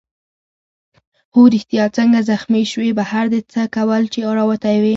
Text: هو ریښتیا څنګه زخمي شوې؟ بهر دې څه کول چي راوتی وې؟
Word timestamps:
هو 1.35 1.41
ریښتیا 1.53 1.85
څنګه 1.97 2.19
زخمي 2.29 2.63
شوې؟ 2.71 2.89
بهر 2.99 3.25
دې 3.33 3.41
څه 3.51 3.61
کول 3.75 4.03
چي 4.13 4.19
راوتی 4.37 4.77
وې؟ 4.81 4.89